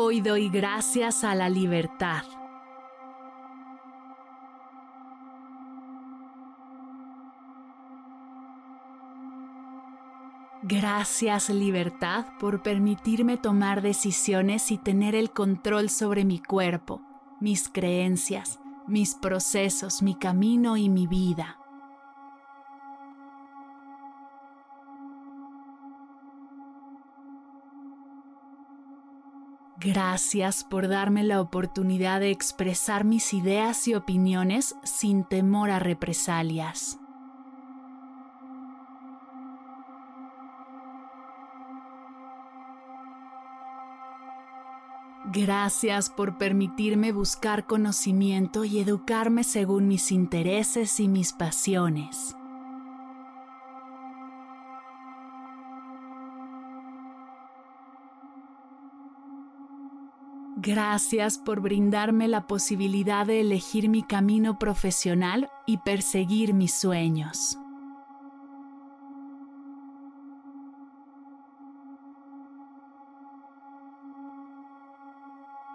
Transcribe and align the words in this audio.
Hoy 0.00 0.20
doy 0.20 0.48
gracias 0.48 1.24
a 1.24 1.34
la 1.34 1.48
libertad. 1.48 2.22
Gracias 10.62 11.50
libertad 11.50 12.26
por 12.38 12.62
permitirme 12.62 13.38
tomar 13.38 13.82
decisiones 13.82 14.70
y 14.70 14.78
tener 14.78 15.16
el 15.16 15.32
control 15.32 15.90
sobre 15.90 16.24
mi 16.24 16.38
cuerpo, 16.38 17.02
mis 17.40 17.68
creencias, 17.68 18.60
mis 18.86 19.16
procesos, 19.16 20.00
mi 20.00 20.14
camino 20.14 20.76
y 20.76 20.88
mi 20.88 21.08
vida. 21.08 21.58
Gracias 29.80 30.64
por 30.64 30.88
darme 30.88 31.22
la 31.22 31.40
oportunidad 31.40 32.18
de 32.18 32.32
expresar 32.32 33.04
mis 33.04 33.32
ideas 33.32 33.86
y 33.86 33.94
opiniones 33.94 34.74
sin 34.82 35.22
temor 35.22 35.70
a 35.70 35.78
represalias. 35.78 36.98
Gracias 45.32 46.10
por 46.10 46.38
permitirme 46.38 47.12
buscar 47.12 47.66
conocimiento 47.66 48.64
y 48.64 48.80
educarme 48.80 49.44
según 49.44 49.86
mis 49.86 50.10
intereses 50.10 50.98
y 50.98 51.06
mis 51.06 51.32
pasiones. 51.32 52.37
Gracias 60.60 61.38
por 61.38 61.60
brindarme 61.60 62.26
la 62.26 62.48
posibilidad 62.48 63.24
de 63.24 63.40
elegir 63.42 63.88
mi 63.88 64.02
camino 64.02 64.58
profesional 64.58 65.48
y 65.66 65.78
perseguir 65.78 66.52
mis 66.52 66.74
sueños. 66.74 67.56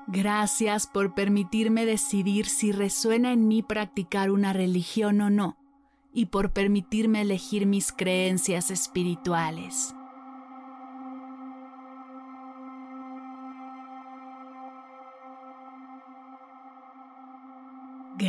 Gracias 0.07 0.85
por 0.85 1.13
permitirme 1.13 1.85
decidir 1.85 2.47
si 2.47 2.73
resuena 2.73 3.31
en 3.31 3.47
mí 3.47 3.63
practicar 3.63 4.31
una 4.31 4.51
religión 4.51 5.21
o 5.21 5.29
no, 5.29 5.55
y 6.13 6.25
por 6.25 6.51
permitirme 6.51 7.21
elegir 7.21 7.65
mis 7.67 7.93
creencias 7.93 8.69
espirituales. 8.69 9.95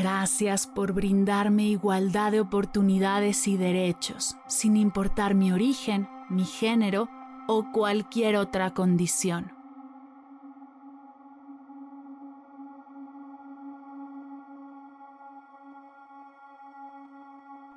Gracias 0.04 0.66
por 0.66 0.92
brindarme 0.92 1.62
igualdad 1.62 2.30
de 2.32 2.40
oportunidades 2.40 3.48
y 3.48 3.56
derechos, 3.56 4.36
sin 4.48 4.76
importar 4.76 5.34
mi 5.34 5.50
origen, 5.50 6.10
mi 6.28 6.44
género 6.44 7.08
o 7.48 7.72
cualquier 7.72 8.36
otra 8.36 8.74
condición. 8.74 9.50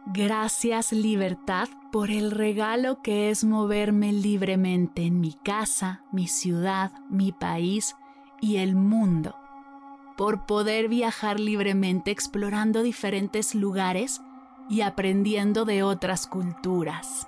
Gracias 0.08 0.92
libertad 0.92 1.70
por 1.94 2.12
el 2.12 2.32
regalo 2.32 3.02
que 3.02 3.30
es 3.30 3.46
moverme 3.46 4.12
libremente 4.12 5.04
en 5.04 5.22
mi 5.22 5.32
casa, 5.32 6.04
mi 6.12 6.28
ciudad, 6.28 6.92
mi 7.10 7.32
país 7.32 7.96
y 8.42 8.58
el 8.58 8.76
mundo 8.76 9.34
por 10.18 10.46
poder 10.46 10.90
viajar 10.90 11.40
libremente 11.40 12.12
explorando 12.12 12.84
diferentes 12.84 13.56
lugares 13.56 14.20
y 14.68 14.82
aprendiendo 14.82 15.64
de 15.64 15.84
otras 15.84 16.28
culturas. 16.28 17.28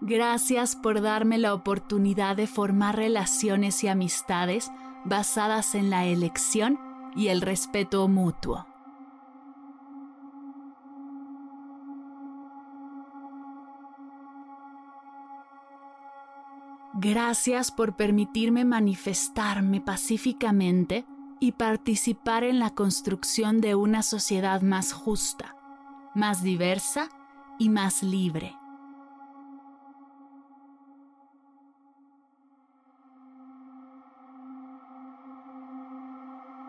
Gracias 0.00 0.76
por 0.76 1.00
darme 1.00 1.38
la 1.38 1.54
oportunidad 1.54 2.36
de 2.36 2.46
formar 2.46 2.96
relaciones 2.96 3.82
y 3.84 3.88
amistades 3.88 4.70
basadas 5.04 5.74
en 5.74 5.88
la 5.88 6.04
elección 6.04 6.78
y 7.16 7.28
el 7.28 7.40
respeto 7.40 8.06
mutuo. 8.08 8.73
Gracias 16.96 17.72
por 17.72 17.96
permitirme 17.96 18.64
manifestarme 18.64 19.80
pacíficamente 19.80 21.04
y 21.40 21.52
participar 21.52 22.44
en 22.44 22.60
la 22.60 22.70
construcción 22.70 23.60
de 23.60 23.74
una 23.74 24.04
sociedad 24.04 24.62
más 24.62 24.92
justa, 24.92 25.56
más 26.14 26.44
diversa 26.44 27.08
y 27.58 27.68
más 27.68 28.04
libre. 28.04 28.56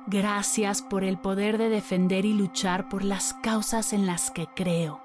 Gracias 0.08 0.82
por 0.82 1.04
el 1.04 1.20
poder 1.20 1.60
de 1.60 1.70
defender 1.70 2.26
y 2.26 2.34
luchar 2.34 2.90
por 2.90 3.04
las 3.04 3.34
causas 3.36 3.94
en 3.94 4.08
las 4.08 4.32
que 4.32 4.48
creo. 4.56 5.05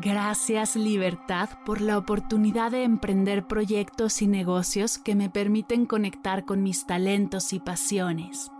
Gracias 0.00 0.76
Libertad 0.76 1.48
por 1.66 1.80
la 1.80 1.98
oportunidad 1.98 2.70
de 2.70 2.84
emprender 2.84 3.48
proyectos 3.48 4.22
y 4.22 4.28
negocios 4.28 4.96
que 4.96 5.16
me 5.16 5.28
permiten 5.28 5.86
conectar 5.86 6.44
con 6.44 6.62
mis 6.62 6.86
talentos 6.86 7.52
y 7.52 7.58
pasiones. 7.58 8.52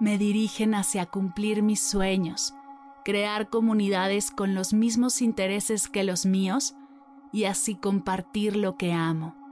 Me 0.00 0.18
dirigen 0.18 0.74
hacia 0.74 1.06
cumplir 1.06 1.62
mis 1.62 1.80
sueños, 1.82 2.52
crear 3.02 3.48
comunidades 3.48 4.30
con 4.30 4.54
los 4.54 4.74
mismos 4.74 5.22
intereses 5.22 5.88
que 5.88 6.04
los 6.04 6.26
míos 6.26 6.74
y 7.32 7.44
así 7.44 7.74
compartir 7.74 8.56
lo 8.56 8.76
que 8.76 8.92
amo. 8.92 9.43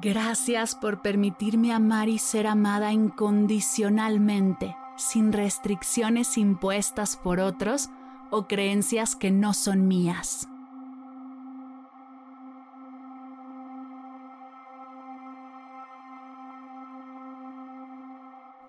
Gracias 0.00 0.74
por 0.74 1.02
permitirme 1.02 1.72
amar 1.72 2.08
y 2.08 2.18
ser 2.18 2.48
amada 2.48 2.92
incondicionalmente, 2.92 4.76
sin 4.96 5.32
restricciones 5.32 6.36
impuestas 6.36 7.16
por 7.16 7.38
otros 7.38 7.90
o 8.30 8.48
creencias 8.48 9.14
que 9.14 9.30
no 9.30 9.54
son 9.54 9.86
mías. 9.86 10.48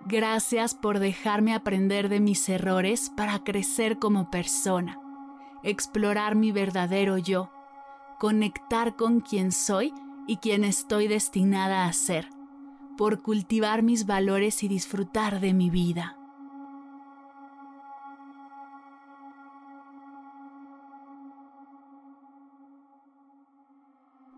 Gracias 0.07 0.75
por 0.75 0.99
dejarme 0.99 1.55
aprender 1.55 2.09
de 2.09 2.19
mis 2.19 2.47
errores 2.47 3.09
para 3.09 3.39
crecer 3.43 3.97
como 3.97 4.29
persona, 4.29 4.99
explorar 5.63 6.35
mi 6.35 6.51
verdadero 6.51 7.17
yo, 7.17 7.49
conectar 8.19 8.95
con 8.95 9.21
quien 9.21 9.51
soy 9.51 9.91
y 10.27 10.37
quien 10.37 10.63
estoy 10.63 11.07
destinada 11.07 11.85
a 11.85 11.93
ser, 11.93 12.29
por 12.97 13.21
cultivar 13.21 13.83
mis 13.83 14.05
valores 14.05 14.63
y 14.63 14.67
disfrutar 14.67 15.39
de 15.39 15.53
mi 15.53 15.69
vida. 15.69 16.17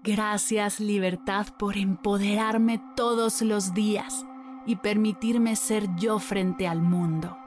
Gracias 0.03 0.79
libertad 0.79 1.47
por 1.59 1.77
empoderarme 1.77 2.81
todos 2.95 3.41
los 3.41 3.73
días 3.73 4.25
y 4.65 4.77
permitirme 4.77 5.57
ser 5.57 5.95
yo 5.97 6.19
frente 6.19 6.65
al 6.65 6.81
mundo. 6.81 7.37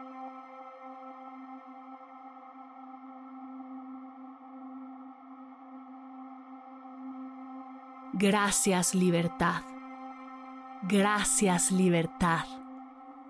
Gracias 8.21 8.95
libertad. 8.95 9.63
Gracias 10.83 11.73
libertad. 11.73 12.45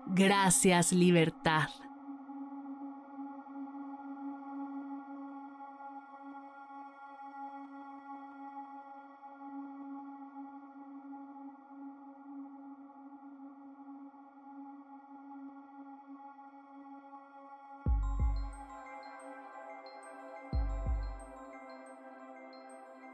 Gracias 0.07 0.91
libertad. 0.91 1.69